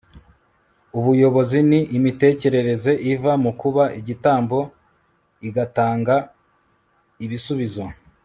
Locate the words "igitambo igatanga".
3.99-6.15